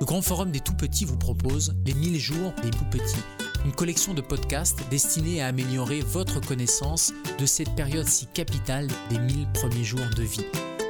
[0.00, 3.22] Le Grand Forum des Tout-Petits vous propose Les 1000 jours des Tout-Petits,
[3.66, 9.18] une collection de podcasts destinés à améliorer votre connaissance de cette période si capitale des
[9.18, 10.46] 1000 premiers jours de vie.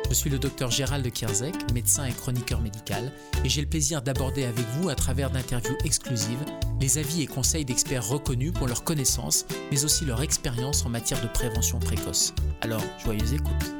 [0.08, 3.10] Je suis le docteur Gérald Kierzek, médecin et chroniqueur médical,
[3.44, 6.44] et j'ai le plaisir d'aborder avec vous, à travers d'interviews exclusives,
[6.80, 11.20] les avis et conseils d'experts reconnus pour leur connaissance, mais aussi leur expérience en matière
[11.20, 12.32] de prévention précoce.
[12.60, 13.74] Alors, joyeuse écoute.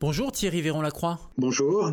[0.00, 1.20] Bonjour Thierry Véron-Lacroix.
[1.36, 1.92] Bonjour.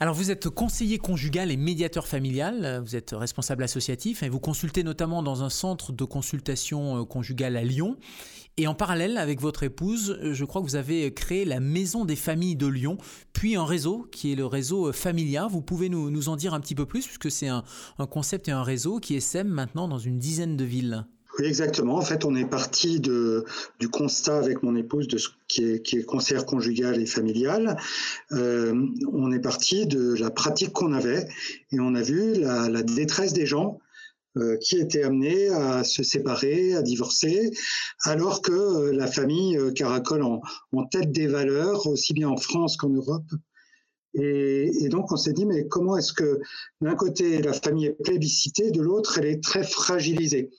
[0.00, 4.84] Alors vous êtes conseiller conjugal et médiateur familial, vous êtes responsable associatif et vous consultez
[4.84, 7.96] notamment dans un centre de consultation euh, conjugale à Lyon.
[8.58, 12.04] Et en parallèle avec votre épouse, euh, je crois que vous avez créé la Maison
[12.04, 12.96] des familles de Lyon,
[13.32, 15.48] puis un réseau qui est le réseau euh, Familia.
[15.48, 17.64] Vous pouvez nous, en dire un petit peu plus puisque c'est un,
[18.08, 21.06] concept et un réseau qui essaime maintenant dans une dizaine de villes.
[21.38, 21.94] Oui, exactement.
[21.96, 25.98] En fait, on est parti du constat avec mon épouse de ce qui est, qui
[25.98, 27.76] est conseillère conjugale et familiale.
[28.32, 28.74] Euh,
[29.12, 31.28] on est parti de la pratique qu'on avait
[31.70, 33.78] et on a vu la, détresse des gens
[34.36, 37.52] euh, qui étaient amenés à se séparer, à divorcer,
[38.02, 42.90] alors que euh, la famille caracole en tête des valeurs, aussi bien en France qu'en
[42.90, 43.30] Europe,
[44.20, 46.40] et, donc, on s'est dit, mais comment est-ce que
[46.80, 50.50] d'un côté, la famille est plébiscitée, de l'autre, elle est très fragilisée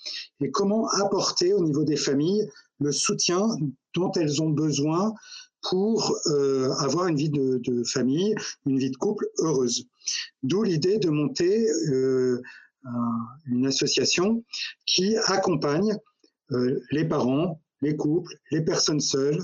[0.42, 2.50] Et comment apporter au niveau des familles
[2.80, 3.48] le soutien
[3.96, 5.14] dont elles ont besoin
[5.70, 8.34] pour euh, avoir une vie de, famille,
[8.66, 9.86] une vie de couple heureuse.
[10.44, 12.42] D'où l'idée de monter euh,
[13.48, 14.44] une association
[14.86, 15.98] qui accompagne
[16.52, 19.44] euh, les parents, les couples, les personnes seules.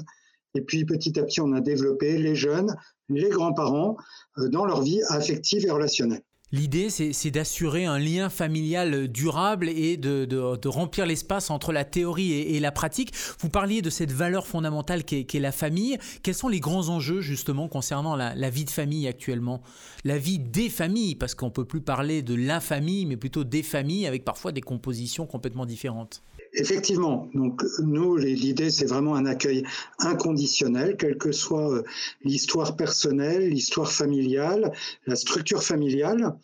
[0.55, 2.73] Et puis petit à petit, on a développé les jeunes
[3.09, 3.97] les grands-parents
[4.37, 6.23] euh, dans leur vie affective et relationnelle.
[6.51, 12.59] L'idée, c'est d'assurer un lien familial durable et de, remplir l'espace entre la théorie et,
[12.59, 13.13] la pratique.
[13.39, 15.97] Vous parliez de cette valeur fondamentale qu'est la famille.
[16.23, 19.63] Quels sont les grands enjeux justement concernant la, la vie de famille actuellement?
[20.05, 23.43] La vie des familles, parce qu'on ne peut plus parler de la famille, mais plutôt
[23.43, 26.21] des familles avec parfois des compositions complètement différentes.
[26.57, 29.63] Effectivement, donc nous, l'idée, c'est vraiment un accueil
[29.99, 31.83] inconditionnel, quelle que soit euh,
[32.23, 34.71] l'histoire personnelle, l'histoire familiale,
[35.05, 36.37] la structure familiale,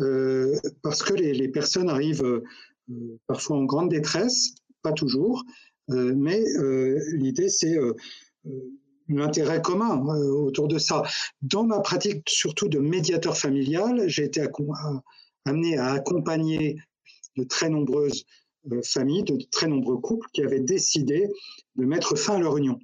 [0.00, 2.42] euh, parce que les, personnes arrivent euh,
[3.28, 5.44] parfois en grande détresse, pas toujours,
[5.88, 6.42] mais
[7.12, 7.78] l'idée, c'est
[9.08, 11.02] l'intérêt commun autour de ça.
[11.42, 14.46] Dans ma pratique, surtout de médiateur familial, j'ai été
[15.44, 16.78] amené à accompagner
[17.36, 18.24] de très nombreuses
[18.82, 21.28] familles, de très nombreux couples qui avaient décidé
[21.76, 22.78] de mettre fin à leur union.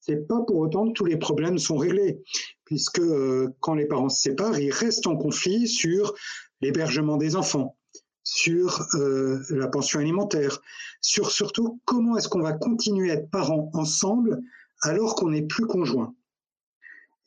[0.00, 2.22] C'est pas pour autant que tous les problèmes sont réglés,
[2.64, 6.14] puisque euh, quand les parents se séparent, ils restent en conflit sur
[6.60, 7.76] l'hébergement des enfants,
[8.24, 10.60] sur euh, la pension alimentaire,
[11.00, 14.42] sur surtout comment est-ce qu'on va continuer à être parents ensemble
[14.80, 16.14] alors qu'on n'est plus conjoint.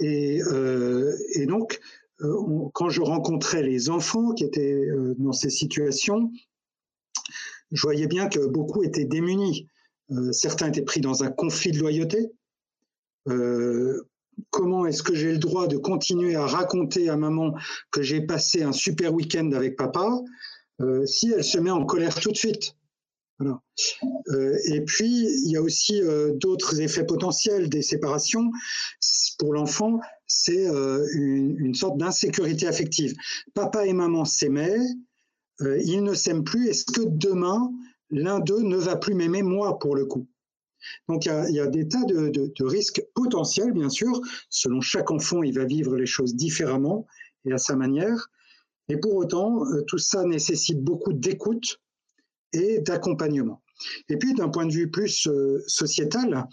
[0.02, 0.42] Et
[1.48, 1.80] donc,
[2.74, 6.32] quand je rencontrais les enfants qui étaient dans ces situations,
[7.76, 9.68] je voyais bien que beaucoup étaient démunis.
[10.12, 12.32] Euh, certains étaient pris dans un conflit de loyauté.
[13.28, 14.08] Euh,
[14.50, 17.54] comment est-ce que j'ai le droit de continuer à raconter à maman
[17.92, 20.10] que j'ai passé un super week-end avec papa
[20.82, 22.76] euh, si elle se met en colère tout de suite?
[23.42, 26.02] Et puis, il y a aussi
[26.36, 28.50] d'autres effets potentiels des séparations.
[29.38, 33.14] Pour l'enfant, c'est une, une, sorte d'insécurité affective.
[33.54, 34.80] Papa et maman s'aimaient,
[35.62, 37.72] euh, ils ne s'aiment plus, est-ce que demain,
[38.10, 40.28] l'un d'eux ne va plus m'aimer moi pour le coup?
[41.08, 44.22] Donc il y, a, des tas de, risques potentiels, bien sûr.
[44.50, 47.08] Selon chaque enfant, il va vivre les choses différemment
[47.46, 48.30] et à sa manière.
[48.88, 51.82] Et pour autant, euh, tout ça nécessite beaucoup d'écoute
[52.54, 53.64] et d'accompagnement.
[54.10, 56.48] Et puis, d'un point de vue plus euh, sociétal,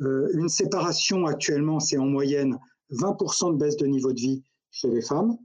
[0.00, 2.56] une séparation actuellement, c'est en moyenne
[2.92, 5.36] 20% de baisse de niveau de vie chez les femmes.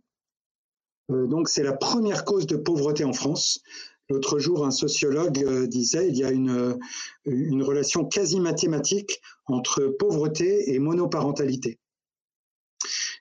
[1.11, 3.61] Euh, donc c'est la première cause de pauvreté en France.
[4.09, 6.77] L'autre jour, un sociologue euh, disait il y a une, euh,
[7.25, 11.79] une relation quasi mathématique entre pauvreté et monoparentalité.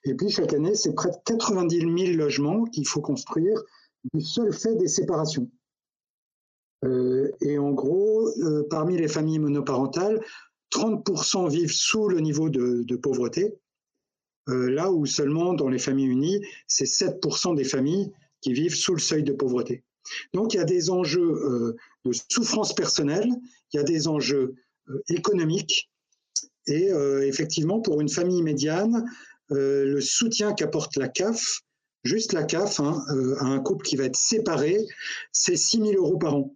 [0.05, 3.63] Et puis chaque année, c'est près de 90 000 logements qu'il faut construire
[4.13, 5.49] du seul fait des séparations.
[7.41, 8.29] et en gros,
[8.69, 10.21] parmi les familles monoparentales,
[10.73, 13.55] 30% vivent sous le niveau de pauvreté
[14.49, 19.01] là où seulement dans les familles unies, c'est 7% des familles qui vivent sous le
[19.01, 19.85] seuil de pauvreté.
[20.35, 23.31] Donc il y a des enjeux euh, de souffrance personnelle,
[23.73, 24.57] il y a des enjeux
[24.89, 25.91] euh, économiques,
[26.69, 26.91] et
[27.25, 29.05] effectivement, pour une famille médiane,
[29.49, 31.63] le soutien qu'apporte la CAF,
[32.05, 33.05] juste la CAF, hein,
[33.41, 34.79] à un couple qui va être séparé,
[35.33, 36.55] c'est 6 000 euros par an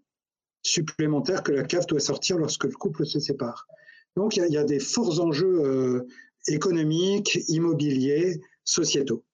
[0.67, 3.67] supplémentaires que la CAF doit sortir lorsque le couple se sépare.
[4.17, 6.07] Donc il y, a, des forts enjeux
[6.49, 9.25] économiques, immobiliers, sociétaux.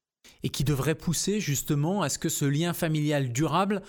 [0.42, 3.82] Et qui devrait pousser justement à ce que ce lien familial durable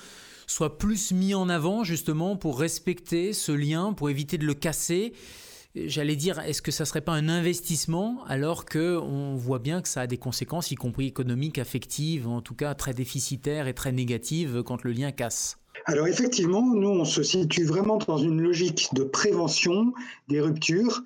[0.48, 5.14] soit plus mis en avant justement pour respecter ce lien, pour éviter de le casser.
[5.76, 9.88] J'allais dire, est-ce que ça serait pas un investissement alors que on voit bien que
[9.88, 13.92] ça a des conséquences, y compris économiques, affectives, en tout cas très déficitaires et très
[13.92, 15.58] négatives quand le lien casse?
[15.86, 19.94] Alors effectivement, nous, on se situe vraiment dans une logique de prévention
[20.30, 21.02] des ruptures,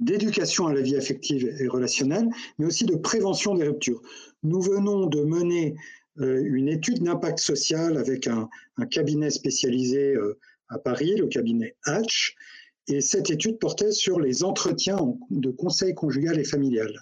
[0.00, 4.02] d'éducation à la vie affective et relationnelle, mais aussi de prévention des ruptures.
[4.42, 5.76] Nous venons de mener
[6.20, 8.48] euh, une étude d'impact social avec un,
[8.90, 10.38] cabinet spécialisé euh,
[10.68, 12.36] à Paris, le cabinet Hatch,
[12.86, 14.98] et cette étude portait sur les entretiens
[15.30, 16.92] de conseil conjugal et familial.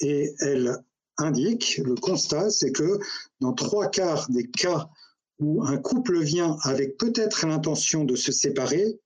[0.00, 0.76] Et elle
[1.18, 2.98] indique, le constat, c'est que
[3.40, 4.88] dans trois quarts des cas
[5.38, 8.98] où un couple vient avec peut-être l'intention de se séparer,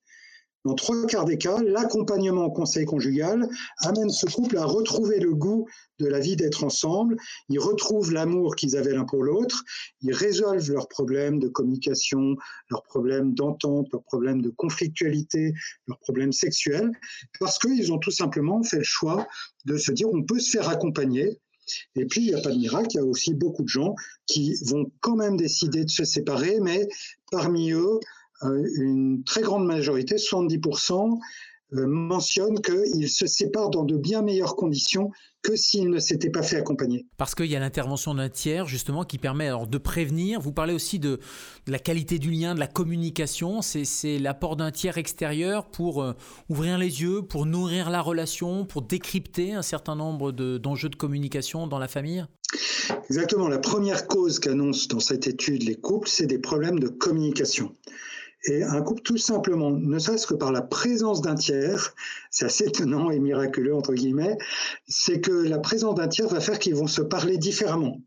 [0.64, 3.46] dans trois quarts des cas, l'accompagnement au conseil conjugal
[3.80, 5.68] amène ce couple à retrouver le goût
[5.98, 7.16] de la vie d'être ensemble.
[7.50, 9.62] Ils retrouvent l'amour qu'ils avaient l'un pour l'autre.
[10.00, 12.36] Ils résolvent leurs problèmes de communication,
[12.70, 15.52] leurs problèmes d'entente, leurs problèmes de conflictualité,
[15.86, 16.90] leurs problèmes sexuels,
[17.40, 19.26] parce qu'ils ont tout simplement fait le choix
[19.66, 21.38] de se dire on peut se faire accompagner.
[21.96, 23.94] Et puis, il n'y a pas de miracle, il y a aussi beaucoup de gens
[24.26, 26.86] qui vont quand même décider de se séparer, mais
[27.30, 28.00] parmi eux,
[28.42, 31.18] une très grande majorité, 70%,
[31.72, 35.10] euh, mentionnent qu'ils se séparent dans de bien meilleures conditions
[35.42, 37.06] que s'ils ne s'étaient pas fait accompagner.
[37.16, 40.40] Parce qu'il y a l'intervention d'un tiers, justement, qui permet alors de prévenir.
[40.40, 41.18] Vous parlez aussi de,
[41.66, 43.60] la qualité du lien, de la communication.
[43.62, 46.12] C'est l'apport d'un tiers extérieur pour euh,
[46.48, 51.66] ouvrir les yeux, pour nourrir la relation, pour décrypter un certain nombre d'enjeux de, communication
[51.66, 52.24] dans la famille
[53.10, 53.48] Exactement.
[53.48, 57.74] La première cause qu'annoncent dans cette étude les couples, c'est des problèmes de communication.
[58.46, 61.94] Et un couple, tout simplement, ne serait-ce que par la présence d'un tiers,
[62.30, 64.36] c'est assez étonnant et miraculeux, entre guillemets,
[64.86, 68.00] c'est que la présence d'un tiers va faire qu'ils vont se parler différemment.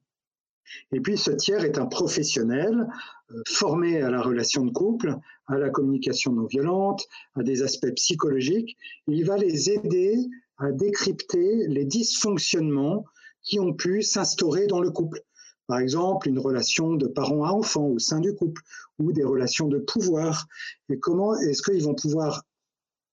[0.92, 2.88] Et puis ce tiers est un professionnel
[3.32, 5.16] euh, formé à la relation de couple,
[5.48, 8.78] à la communication non violente, à des aspects psychologiques.
[9.08, 10.18] Il va les aider
[10.58, 13.06] à décrypter les dysfonctionnements
[13.42, 15.22] qui ont pu s'instaurer dans le couple.
[15.68, 18.62] Par exemple, une relation de parent à enfant au sein du couple
[19.00, 20.48] ou des relations de pouvoir.
[20.90, 22.44] Et comment est-ce qu'ils vont pouvoir,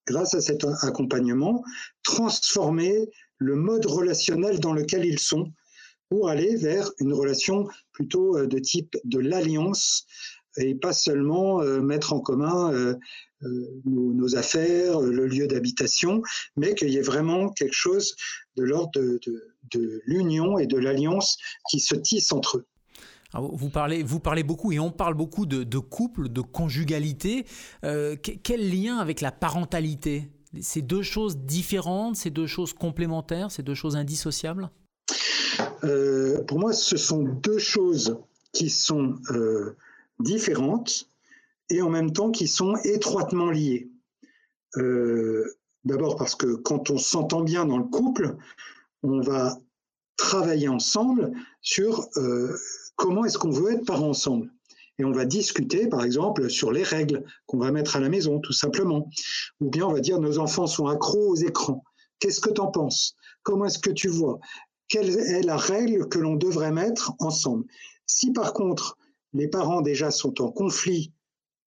[0.06, 1.64] grâce à cet accompagnement,
[2.02, 5.52] transformer le mode relationnel dans lequel ils sont
[6.08, 10.06] pour aller vers une relation plutôt euh, de type de l'alliance
[10.56, 12.94] et pas seulement euh, mettre en commun euh,
[13.84, 16.22] nos, affaires, le lieu d'habitation,
[16.56, 18.14] mais qu'il y ait vraiment quelque chose
[18.56, 19.20] de l'ordre de
[19.72, 21.38] de l'union et de l'alliance
[21.70, 22.66] qui se tissent entre eux.
[23.32, 27.46] vous parlez, vous parlez beaucoup et on parle beaucoup de, couple, de conjugalité.
[27.84, 30.30] Euh, quel lien avec la parentalité?
[30.60, 34.70] C'est deux choses différentes, c'est deux choses complémentaires, c'est deux choses indissociables?
[35.82, 38.16] Euh, Pour moi, ce sont deux choses
[38.52, 39.76] qui sont euh,
[40.20, 41.10] différentes
[41.70, 43.90] et en même temps qui sont étroitement liées.
[45.84, 48.36] D'abord parce que quand on s'entend bien dans le couple,
[49.02, 49.58] on va
[50.16, 52.56] travailler ensemble sur euh,
[52.96, 54.50] comment est-ce qu'on veut être parents ensemble.
[54.98, 58.38] Et on va discuter, par exemple, sur les règles qu'on va mettre à la maison,
[58.38, 59.10] tout simplement.
[59.60, 61.82] Ou bien on va dire, nos enfants sont accros aux écrans.
[62.20, 63.16] Qu'est-ce que tu en penses?
[63.42, 64.38] Comment est-ce que tu vois?
[64.88, 67.64] Quelle est la règle que l'on devrait mettre ensemble?
[68.06, 68.96] Si par contre,
[69.34, 71.12] les parents déjà sont en conflit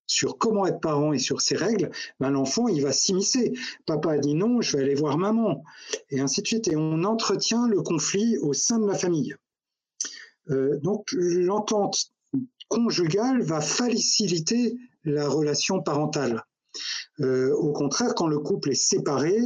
[0.07, 3.53] sur comment être parent et sur ses règles, ben l'enfant, il va s'immiscer.
[3.85, 5.63] Papa dit non, je vais aller voir maman,
[6.09, 6.69] et ainsi de suite.
[6.69, 9.35] Et on entretient le conflit au sein de la famille.
[10.49, 12.13] Euh, donc l'entente
[12.69, 16.43] conjugale va faciliter la relation parentale.
[17.19, 19.39] Euh, au contraire, quand le couple est séparé,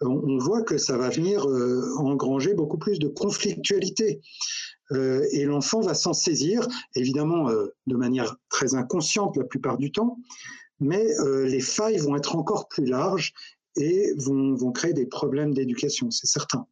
[0.00, 4.20] on, voit que ça va venir euh, engranger beaucoup plus de conflictualité.
[4.90, 7.48] Euh, et l'enfant va s'en saisir, évidemment
[7.86, 10.18] de manière très inconsciente la plupart du temps,
[10.80, 11.06] mais
[11.44, 13.32] les failles vont être encore plus larges
[13.76, 16.66] et vont, créer des problèmes d'éducation, c'est certain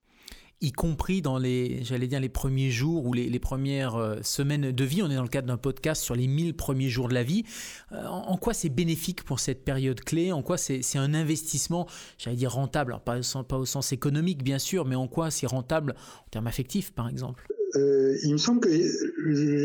[0.61, 5.03] y compris dans les, j'allais dire, les premiers jours ou les, premières semaines de vie.
[5.03, 7.45] On est dans le cadre d'un podcast sur les 1000 premiers jours de la vie.
[7.91, 10.33] en, quoi c'est bénéfique pour cette période clé?
[10.33, 11.87] En quoi c'est un investissement,
[12.19, 12.99] j'allais dire rentable?
[13.05, 15.95] Pas, pas au sens économique, bien sûr, mais en quoi c'est rentable
[16.27, 17.47] en termes affectifs, par exemple?
[17.77, 18.69] Euh, il me semble que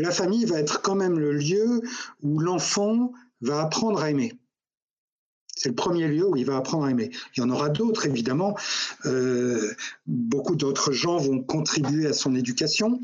[0.02, 1.82] la famille va être quand même le lieu
[2.22, 4.32] où l'enfant va apprendre à aimer.
[5.56, 7.10] C'est le premier lieu où il va apprendre à aimer.
[7.34, 8.54] Il y en aura d'autres, évidemment.
[9.06, 9.72] Euh,
[10.06, 13.00] beaucoup d'autres gens vont contribuer à son éducation.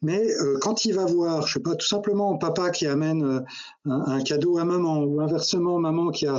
[0.00, 3.44] Mais euh, quand il va voir, je sais pas, tout simplement papa qui amène
[3.84, 6.38] un, cadeau à maman, ou inversement maman qui a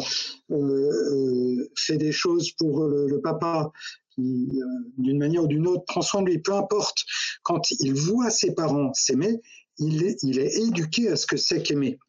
[1.78, 3.72] fait des choses pour le, papa
[4.16, 4.50] qui,
[4.98, 7.06] d'une manière ou d'une autre, prend soin de lui, peu importe,
[7.44, 9.40] quand il voit ses parents s'aimer,
[9.78, 12.00] il est, il est éduqué à ce que c'est qu'aimer.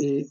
[0.00, 0.26] et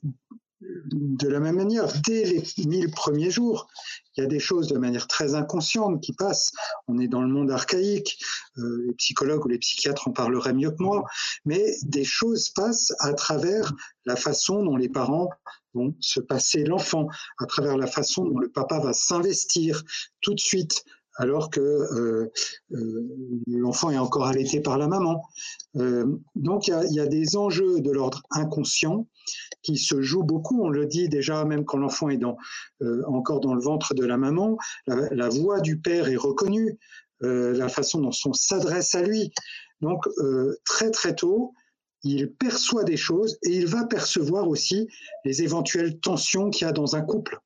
[0.62, 3.68] de la même manière, dès les mille premiers jours,
[4.16, 6.52] il y a des choses de manière très inconsciente qui passent.
[6.88, 8.20] On est dans le monde archaïque,
[8.58, 11.06] euh, les psychologues ou les psychiatres en parleraient mieux que moi,
[11.46, 13.72] mais des choses passent à travers
[14.06, 15.30] la façon dont les parents
[15.76, 19.84] vont se passer l'enfant, à travers la façon dont le papa va s'investir
[20.22, 20.84] tout de suite
[21.18, 22.32] alors que euh,
[22.72, 23.08] euh,
[23.68, 25.22] l'enfant est encore allaité par la maman.
[26.36, 29.06] donc il y, a des enjeux de l'ordre inconscient
[29.62, 30.64] qui se joue beaucoup.
[30.64, 32.22] On le dit déjà, même quand l'enfant est
[32.82, 34.58] euh, encore dans le ventre de la maman,
[34.88, 36.78] la, voix du père est reconnue,
[37.24, 39.32] euh, la façon dont on s'adresse à lui.
[39.82, 41.54] Donc, euh, très très tôt,
[42.04, 44.88] il perçoit des choses et il va percevoir aussi
[45.26, 47.40] les éventuelles tensions qu'il y a dans un couple.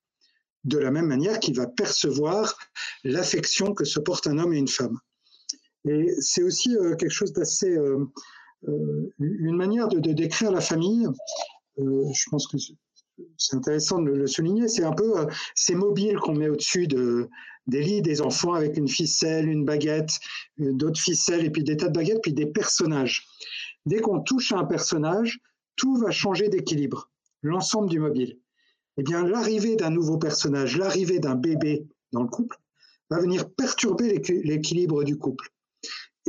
[0.63, 2.55] De la même manière qu'il va percevoir
[3.03, 4.99] l'affection que se portent un homme et une femme.
[5.87, 7.75] Et c'est aussi quelque chose d'assez
[8.67, 11.07] une manière de, décrire la famille
[11.79, 12.57] euh, je pense que
[13.37, 17.29] c'est intéressant de le souligner, c'est un peu euh, ces mobiles qu'on met au-dessus de,
[17.67, 20.11] des lits des enfants avec une ficelle, une baguette,
[20.59, 23.27] euh, d'autres ficelles, et puis des tas de baguettes, puis des personnages.
[23.85, 25.39] Dès qu'on touche à un personnage,
[25.75, 27.09] tout va changer d'équilibre,
[27.41, 28.39] l'ensemble du mobile.
[28.97, 32.57] Eh bien, l'arrivée d'un nouveau personnage, l'arrivée d'un bébé dans le couple,
[33.09, 35.49] va venir perturber l'équilibre du couple.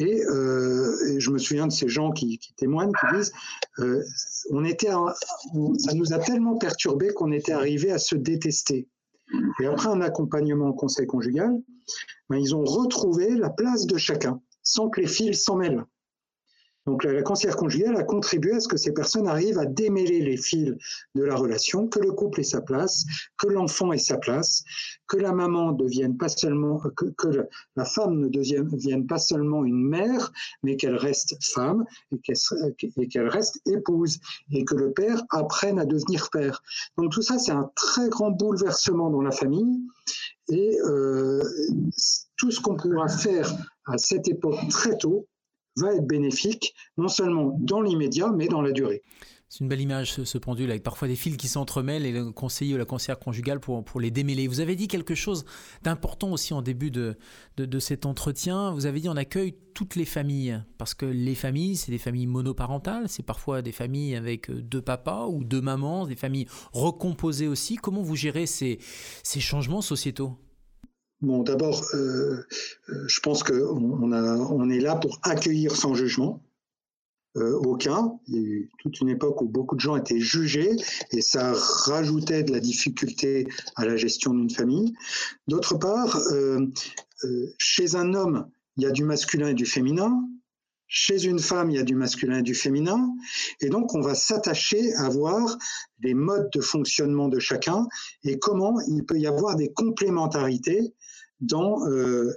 [0.01, 3.33] Euh, et, je me souviens de ces gens qui, témoignent, qui disent,
[3.79, 4.03] euh,
[4.51, 8.89] on était, ça nous a tellement perturbés qu'on était arrivé à se détester.
[9.61, 11.59] Et après un accompagnement au conseil conjugal,
[12.29, 15.85] ben, ils ont retrouvé la place de chacun, sans que les fils s'en mêlent.
[16.87, 20.37] Donc la, conseillère conjugale a contribué à ce que ces personnes arrivent à démêler les
[20.37, 20.75] fils
[21.15, 23.05] de la relation, que le couple ait sa place,
[23.39, 24.65] que l'enfant ait sa place,
[25.07, 27.29] que la maman devienne pas seulement, que,
[27.77, 33.61] la femme ne devienne pas seulement une mère, mais qu'elle reste femme et qu'elle reste
[33.67, 34.19] épouse,
[34.51, 36.63] et que le père apprenne à devenir père.
[36.99, 39.83] Donc tout ça, c'est un très grand bouleversement dans la famille,
[40.49, 41.43] et euh,
[42.37, 43.55] tout ce qu'on pourra faire
[43.87, 45.29] à cette époque très tôt
[45.77, 49.03] va être bénéfique, non seulement dans l'immédiat, mais dans la durée.
[49.53, 52.75] C'est une belle image, ce, pendule, avec parfois des fils qui s'entremêlent et le conseiller
[52.75, 54.47] ou la conseillère conjugale pour, pour les démêler.
[54.47, 55.45] Vous avez dit quelque chose
[55.83, 57.19] d'important aussi en début de,
[57.59, 58.71] de, cet entretien.
[58.71, 62.29] Vous avez dit on accueille toutes les familles, parce que les familles, c'est des familles
[62.29, 67.77] monoparentales, c'est parfois des familles avec deux papas ou deux mamans, des familles recomposées aussi.
[67.77, 68.79] Comment vous gérez ces,
[69.23, 70.39] ces changements sociétaux?
[71.23, 72.45] Bon, d'abord, euh,
[72.89, 76.43] euh, je pense qu'on on est là pour accueillir sans jugement.
[77.37, 78.19] Euh, aucun.
[78.27, 80.77] Il y a eu toute une époque où beaucoup de gens étaient jugés
[81.13, 84.93] et ça rajoutait de la difficulté à la gestion d'une famille.
[85.47, 86.21] D'autre part,
[87.57, 90.29] chez un homme, il y a du masculin et du féminin.
[90.89, 93.09] Chez une femme, il y a du masculin et du féminin.
[93.61, 95.57] Et donc, on va s'attacher à voir
[96.01, 97.87] les modes de fonctionnement de chacun
[98.25, 100.93] et comment il peut y avoir des complémentarités
[101.43, 102.33] dans, euh,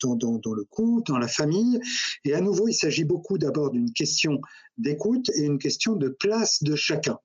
[0.00, 1.80] dans, dans, dans, le couple, dans la famille.
[2.24, 4.40] Et à nouveau, il s'agit beaucoup d'abord d'une question
[4.76, 7.18] d'écoute et une question de place de chacun.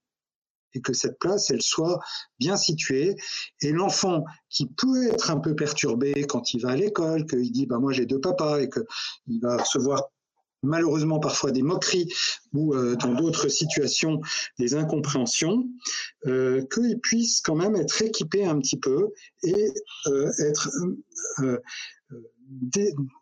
[0.73, 1.99] Et que cette place, elle soit
[2.39, 3.15] bien située.
[3.61, 7.65] Et l'enfant qui peut être un peu perturbé quand il va à l'école, qu'il dit
[7.65, 10.11] bah, Moi j'ai deux papas, et qu'il va recevoir
[10.63, 12.11] malheureusement parfois des moqueries
[12.53, 14.21] ou euh, dans d'autres situations
[14.59, 15.67] des incompréhensions,
[16.25, 19.09] euh, qu'il puisse quand même être équipé un petit peu
[19.43, 19.71] et
[20.07, 20.69] euh, être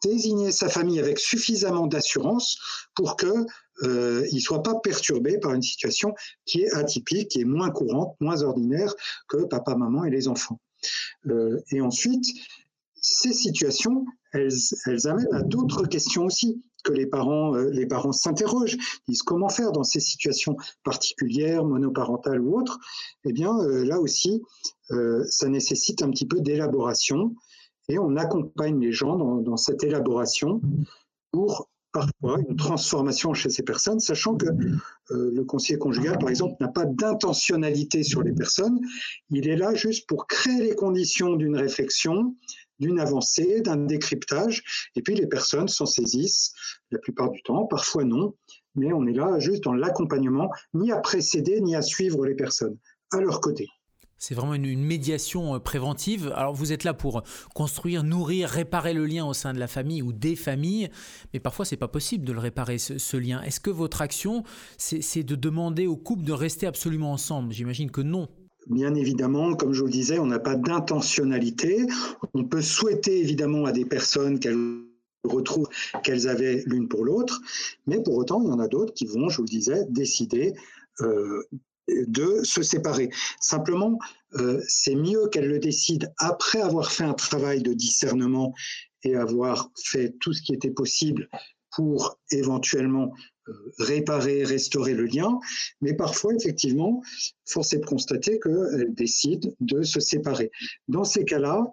[0.03, 2.59] désigner sa famille avec suffisamment d'assurance
[2.93, 3.45] pour que
[4.31, 6.13] il soit pas perturbé par une situation
[6.45, 8.93] qui est atypique, qui est moins courante, moins ordinaire
[9.27, 10.59] que papa, maman et les enfants.
[11.71, 12.25] et ensuite,
[13.07, 18.77] ces situations, elles, amènent à d'autres questions aussi que les parents, euh, les parents s'interrogent,
[19.07, 22.79] disent comment faire dans ces situations particulières, monoparentales ou autres.
[23.23, 24.41] Eh bien, euh, là aussi,
[24.91, 27.35] euh, ça nécessite un petit peu d'élaboration
[27.89, 30.59] et on accompagne les gens dans, cette élaboration
[31.31, 34.47] pour parfois une transformation chez ces personnes, sachant que
[35.11, 38.79] le conseiller conjugal, par exemple, n'a pas d'intentionnalité sur les personnes.
[39.29, 42.35] Il est là juste pour créer les conditions d'une réflexion,
[42.79, 46.53] d'une avancée, d'un décryptage, et puis les personnes s'en saisissent
[46.91, 48.35] la plupart du temps, parfois non,
[48.75, 52.77] mais on est là juste dans l'accompagnement, ni à précéder, ni à suivre les personnes,
[53.11, 53.67] à leur côté.
[54.17, 56.31] C'est vraiment une, médiation euh, préventive.
[56.35, 60.01] Alors vous êtes là pour construire, nourrir, réparer le lien au sein de la famille
[60.01, 60.89] ou des familles,
[61.33, 63.41] mais parfois c'est pas possible de le réparer ce, lien.
[63.41, 64.43] Est-ce que votre action,
[64.77, 67.51] c'est de demander au couple de rester absolument ensemble?
[67.53, 68.27] J'imagine que non.
[68.67, 71.85] Bien évidemment, comme je vous le disais, on n'a pas d'intentionnalité.
[72.33, 74.57] On peut souhaiter évidemment à des personnes qu'elles
[75.23, 75.69] retrouvent
[76.03, 77.41] qu'elles avaient l'une pour l'autre,
[77.87, 80.53] mais pour autant, il y en a d'autres qui vont, je vous le disais, décider
[81.01, 81.43] euh,
[81.87, 83.09] de se séparer.
[83.39, 83.99] Simplement,
[84.35, 88.53] euh, c'est mieux qu'elles le décident après avoir fait un travail de discernement
[89.03, 91.29] et avoir fait tout ce qui était possible
[91.75, 93.11] pour éventuellement
[93.79, 95.39] réparer, restaurer le lien,
[95.81, 97.01] mais parfois, effectivement,
[97.45, 100.51] force est de constater qu'elles décident de se séparer.
[100.87, 101.63] Dans ces cas-là,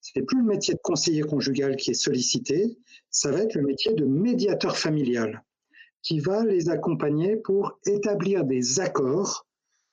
[0.00, 2.78] ce n'est plus le métier de conseiller conjugal qui est sollicité,
[3.10, 5.42] ça va être le métier de médiateur familial
[6.02, 9.46] qui va les accompagner pour établir des accords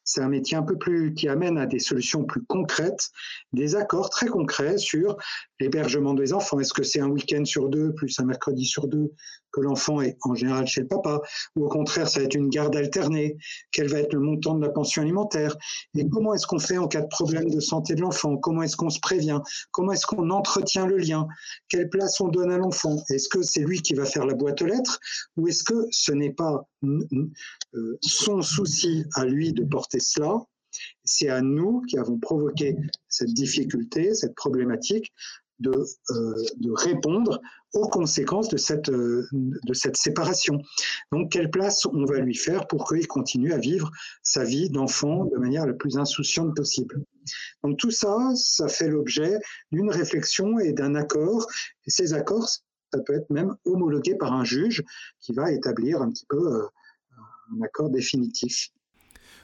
[0.03, 3.09] c'est un métier un peu plus qui amène à des solutions plus concrètes,
[3.53, 5.17] des accords très concrets sur
[5.59, 6.59] l'hébergement des enfants.
[6.59, 9.13] Est-ce que c'est un week-end sur deux plus un mercredi sur deux
[9.53, 11.21] que l'enfant est en général chez le papa,
[11.55, 13.37] ou au contraire, ça va être une garde alternée,
[13.71, 15.55] quel va être le montant de la pension alimentaire,
[15.95, 18.75] et comment est-ce qu'on fait en cas de problème de santé de l'enfant, comment est-ce
[18.75, 19.39] qu'on se prévient,
[19.71, 21.27] comment est-ce qu'on entretient le lien,
[21.69, 24.61] quelle place on donne à l'enfant, est-ce que c'est lui qui va faire la boîte
[24.61, 24.99] aux lettres,
[25.37, 30.45] ou est-ce que ce n'est pas euh, son souci à lui de porter cela,
[31.03, 32.75] c'est à nous qui avons provoqué
[33.07, 35.13] cette difficulté, cette problématique,
[35.63, 37.41] de, euh, de, répondre
[37.73, 40.59] aux conséquences de cette, euh, de cette séparation.
[41.11, 43.89] Donc, quelle place on va lui faire pour qu'il continue à vivre
[44.21, 47.03] sa vie d'enfant de manière la plus insouciante possible?
[47.63, 49.39] Donc, tout ça, ça fait l'objet
[49.71, 51.47] d'une réflexion et d'un accord.
[51.87, 54.83] Et ces accords, ça peut être même homologué par un juge
[55.19, 56.67] qui va établir un petit peu euh,
[57.55, 58.69] un accord définitif.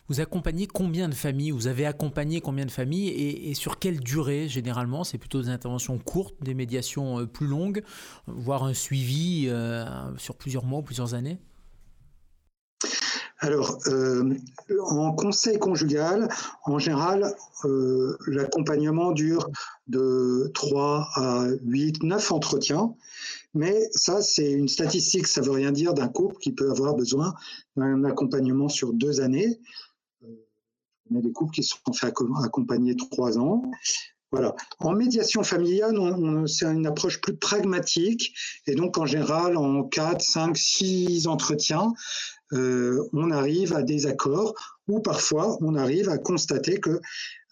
[0.10, 1.52] Vous accompagnez combien de familles?
[1.52, 3.10] Vous avez accompagné combien de familles?
[3.10, 5.04] Et, sur quelle durée généralement?
[5.04, 7.84] C'est plutôt des interventions courtes, des médiations euh, plus longues,
[8.26, 9.86] voire un suivi euh,
[10.18, 11.38] sur plusieurs mois ou plusieurs années?
[13.38, 14.34] Alors, euh,
[14.80, 16.28] en conseil conjugal,
[16.66, 17.36] en général,
[18.28, 19.48] l'accompagnement dure
[19.88, 22.96] de 3 à 8, 9 entretiens.
[23.54, 26.96] Mais ça, c'est une statistique, ça ne veut rien dire d'un couple qui peut avoir
[26.96, 27.34] besoin
[27.78, 29.60] d'un accompagnement sur deux années.
[31.12, 33.64] On a des couples qui se sont fait accompagner trois ans.
[34.32, 34.56] Voilà.
[34.78, 35.96] En médiation familiale,
[36.48, 38.36] c'est une approche plus pragmatique.
[38.68, 41.94] Et donc, en général, en 4, 5, 6 entretiens,
[42.54, 44.56] euh, on arrive à des accords
[44.88, 47.00] ou parfois on arrive à constater que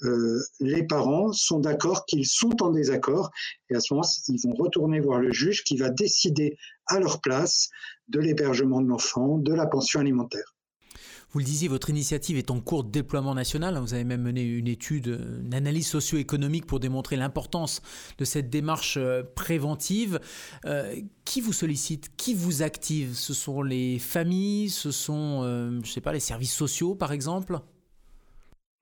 [0.03, 3.31] euh, les parents sont d'accord qu'ils sont en désaccord.
[3.69, 7.21] Et à ce moment, ils vont retourner voir le juge qui va décider à leur
[7.21, 7.69] place
[8.07, 10.56] de l'hébergement de l'enfant, de la pension alimentaire.
[11.31, 13.77] Vous le disiez, votre initiative est en cours de déploiement national.
[13.79, 17.81] Vous avez même mené une étude, une analyse socio-économique pour démontrer l'importance
[18.17, 20.21] de cette démarche euh, préventive.
[20.65, 23.13] Euh, qui vous sollicite Qui vous active?
[23.13, 27.59] Ce sont les familles Ce sont, euh, je sais pas, les services sociaux, par exemple?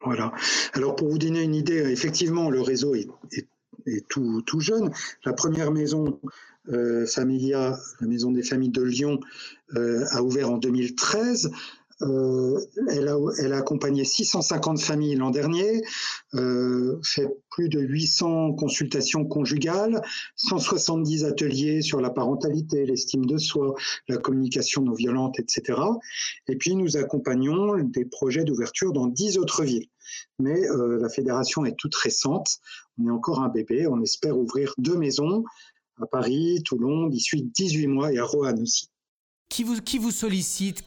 [0.04, 0.32] Voilà.
[0.74, 3.08] Alors, pour vous donner une idée, effectivement, le réseau est,
[4.08, 4.92] tout, tout, jeune.
[5.26, 6.20] La première maison
[7.08, 9.20] Familia, la maison des familles de Lyon,
[9.76, 11.52] a ouvert en 2013.
[12.02, 13.08] Euh, elle,
[13.54, 15.82] a, accompagné 650 familles l'an dernier,
[16.34, 20.02] euh, fait plus de 800 consultations conjugales,
[20.36, 23.76] 170 ateliers sur la parentalité, l'estime de soi,
[24.10, 25.80] la communication non violente, etc.
[26.50, 29.88] Et puis nous accompagnons des projets d'ouverture dans 10 autres villes.
[30.38, 32.60] Mais euh, la fédération est toute récente,
[33.00, 35.46] on est encore un bébé, on espère ouvrir deux maisons
[36.02, 38.90] à Paris, Toulon, d'ici 18 mois et à Roanne aussi.
[39.50, 40.84] Qui vous, sollicite?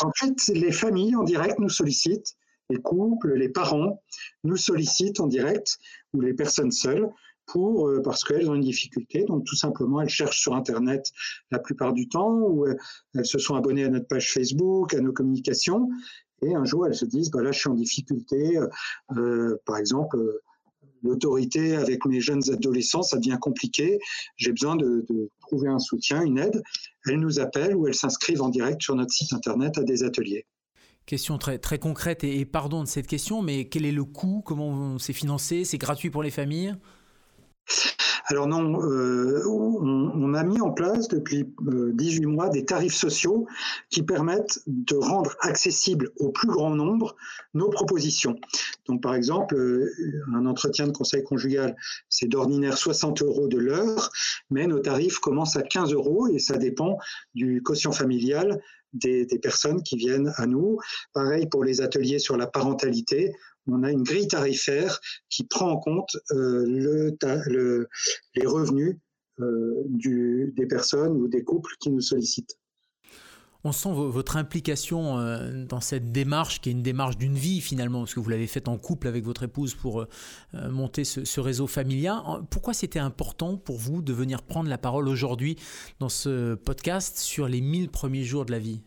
[0.00, 2.34] En fait, les familles en direct nous sollicitent,
[2.70, 4.02] les couples, les parents
[4.44, 5.78] nous sollicitent en direct,
[6.12, 7.08] ou les personnes seules,
[7.46, 9.24] pour, euh, parce qu'elles ont une difficulté.
[9.24, 11.10] Donc, tout simplement, elles cherchent sur Internet
[11.50, 12.74] la plupart du temps, ou euh,
[13.14, 15.88] elles se sont abonnées à notre page Facebook, à nos communications,
[16.42, 18.58] et un jour, elles se disent, bah là, je suis en difficulté.
[19.16, 20.18] Euh, par exemple,
[21.02, 23.98] l'autorité avec mes jeunes adolescents, ça devient compliqué.
[24.36, 25.04] J'ai besoin de,
[25.40, 26.62] trouver un soutien, une aide.
[27.06, 30.46] Elles nous appellent ou elles s'inscrivent en direct sur notre site internet à des ateliers.
[31.04, 34.42] Question très, très concrète et, pardon de cette question, mais quel est le coût?
[34.44, 35.64] Comment c'est financé?
[35.64, 36.74] C'est gratuit pour les familles?
[38.26, 43.46] Alors non, euh, on, a mis en place depuis 18 euh, mois des tarifs sociaux
[43.90, 47.16] qui permettent de rendre accessible au plus grand nombre
[47.54, 48.36] nos propositions.
[48.86, 49.92] Donc par exemple, euh,
[50.34, 51.76] un entretien de conseil conjugal,
[52.08, 54.10] c'est d'ordinaire 60 euros de l'heure,
[54.50, 56.98] mais nos tarifs commencent à 15 euros et ça dépend
[57.34, 58.60] du quotient familial
[58.92, 60.78] des, personnes qui viennent à nous.
[61.12, 63.32] Pareil pour les ateliers sur la parentalité
[63.68, 65.00] on a une grille tarifaire
[65.30, 67.88] qui prend en compte euh, le,
[68.34, 68.98] les revenus
[69.40, 72.58] euh, des personnes ou des couples qui nous sollicitent.
[73.64, 78.00] On sent votre implication euh, dans cette démarche qui est une démarche d'une vie finalement,
[78.00, 80.08] parce que vous l'avez faite en couple avec votre épouse pour euh,
[80.54, 82.20] euh, monter ce, réseau familial.
[82.50, 85.56] Pourquoi c'était important pour vous de venir prendre la parole aujourd'hui
[86.00, 88.80] dans ce podcast sur les 1000 premiers jours de la vie?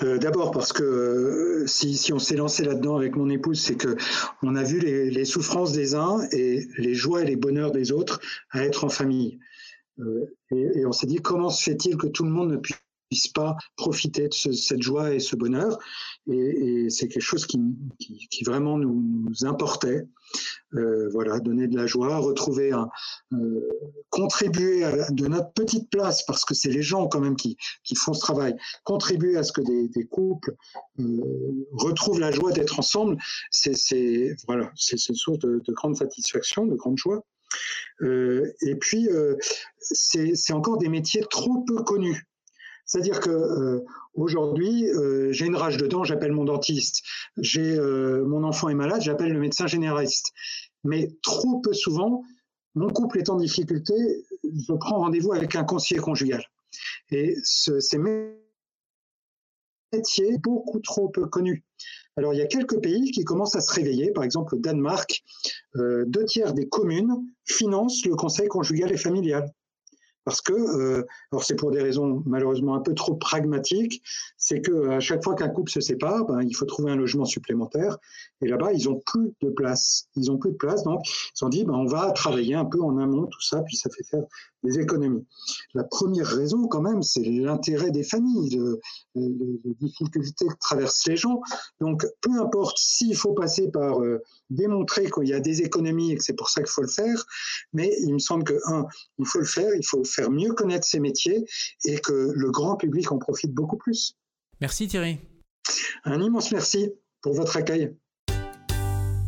[0.00, 3.96] D'abord parce que si, on s'est lancé là-dedans avec mon épouse, c'est que
[4.44, 8.20] on a vu les, souffrances des uns et les joies et les bonheurs des autres
[8.50, 9.40] à être en famille.
[9.98, 13.28] et, et, on s'est dit comment se fait-il que tout le monde ne puisse puissent
[13.28, 15.78] pas profiter de cette joie et ce bonheur.
[16.30, 17.58] Et, c'est quelque chose qui,
[17.98, 20.06] qui, vraiment nous, nous importait.
[20.74, 22.90] Euh, voilà, donner de la joie, retrouver un,
[23.32, 23.66] euh,
[24.10, 28.12] contribuer de notre petite place, parce que c'est les gens quand même qui, qui, font
[28.12, 30.54] ce travail, contribuer à ce que des, couples
[31.00, 33.16] euh, retrouvent la joie d'être ensemble,
[33.50, 37.24] c'est voilà, une source de, de, grande satisfaction, de grande joie.
[38.02, 39.08] Et puis,
[39.80, 42.26] c'est encore des métiers trop peu connus.
[42.88, 47.02] C'est-à-dire que euh, aujourd'hui, euh, j'ai une rage de dents, j'appelle mon dentiste.
[47.36, 50.32] J'ai euh, mon enfant est malade, j'appelle le médecin généraliste.
[50.84, 52.24] Mais trop peu souvent,
[52.74, 53.94] mon couple est en difficulté,
[54.42, 56.42] je prends rendez-vous avec un conseiller conjugal.
[57.10, 57.98] Et ce, ces
[59.92, 61.64] métiers beaucoup trop peu connus.
[62.16, 64.12] Alors il y a quelques pays qui commencent à se réveiller.
[64.12, 65.22] Par exemple, au Danemark,
[65.74, 69.52] deux tiers des communes financent le conseil conjugal et familial
[70.28, 74.02] parce que, euh, alors c'est pour des raisons malheureusement un peu trop pragmatiques,
[74.48, 77.26] c'est que à chaque fois qu'un couple se sépare, ben, il faut trouver un logement
[77.26, 77.98] supplémentaire.
[78.40, 80.08] Et là-bas, ils ont plus de place.
[80.16, 82.64] Ils ont plus de place, donc ils se sont dit, ben, on va travailler un
[82.64, 84.24] peu en amont tout ça, puis ça fait faire
[84.62, 85.26] des économies.
[85.74, 88.58] La première raison, quand même, c'est l'intérêt des familles,
[89.14, 91.42] les difficultés que traversent les gens.
[91.82, 96.16] Donc, peu importe s'il faut passer par euh, démontrer qu'il y a des économies et
[96.16, 97.22] que c'est pour ça qu'il faut le faire,
[97.74, 98.86] mais il me semble que, un,
[99.18, 101.44] il faut le faire, il faut faire mieux connaître ces métiers
[101.84, 104.16] et que le grand public en profite beaucoup plus.
[104.60, 105.18] Merci Thierry.
[106.04, 106.90] Un immense merci
[107.22, 107.94] pour votre accueil.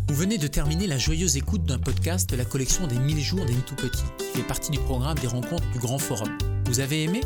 [0.09, 3.45] Vous venez de terminer la joyeuse écoute d'un podcast de la collection des 1000 jours
[3.47, 6.37] des tout petits, qui fait partie du programme des rencontres du Grand Forum.
[6.67, 7.21] Vous avez aimé?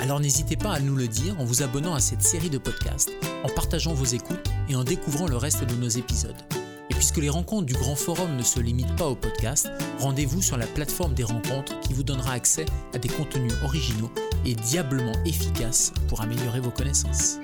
[0.00, 3.12] Alors n'hésitez pas à nous le dire en vous abonnant à cette série de podcasts,
[3.44, 6.40] en partageant vos écoutes et en découvrant le reste de nos épisodes.
[6.88, 9.68] Et puisque les rencontres du Grand Forum ne se limitent pas au podcast,
[9.98, 14.10] rendez-vous sur la plateforme des rencontres qui vous donnera accès à des contenus originaux
[14.44, 17.38] et diablement efficaces pour améliorer vos connaissances.